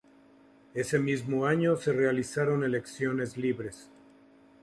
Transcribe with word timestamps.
Ese 0.73 0.97
mismo 0.97 1.45
año 1.45 1.75
se 1.75 1.91
realizaron 1.93 2.63
elecciones 2.63 3.37
libres. 3.37 3.87